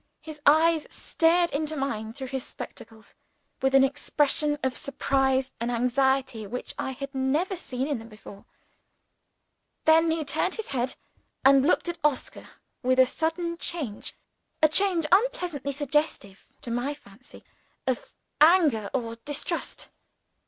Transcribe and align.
His 0.19 0.41
eyes 0.47 0.87
stared 0.89 1.51
into 1.51 1.75
mine 1.77 2.13
through 2.13 2.29
his 2.29 2.43
spectacles 2.43 3.13
with 3.61 3.75
an 3.75 3.83
expression 3.83 4.57
of 4.63 4.75
surprise 4.75 5.51
and 5.59 5.69
anxiety 5.71 6.47
which 6.47 6.73
I 6.79 6.89
had 6.93 7.13
never 7.13 7.55
seen 7.55 7.85
in 7.85 7.99
them 7.99 8.09
before. 8.09 8.45
Then 9.85 10.09
he 10.09 10.25
turned 10.25 10.55
his 10.55 10.69
head 10.69 10.95
and 11.45 11.63
looked 11.63 11.87
at 11.87 11.99
Oscar 12.03 12.49
with 12.81 12.97
a 12.97 13.05
sudden 13.05 13.59
change 13.59 14.15
a 14.63 14.67
change, 14.67 15.05
unpleasantly 15.11 15.71
suggestive 15.71 16.49
(to 16.61 16.71
my 16.71 16.95
fancy) 16.95 17.43
of 17.85 18.11
anger 18.41 18.89
or 18.95 19.17
distrust. 19.17 19.89